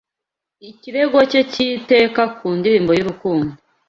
[0.69, 3.51] Ikirego cye cy'iteka ku ndirimbo y'urukundo